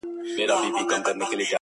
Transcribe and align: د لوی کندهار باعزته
د 0.35 0.39
لوی 0.49 0.83
کندهار 0.89 1.15
باعزته 1.19 1.45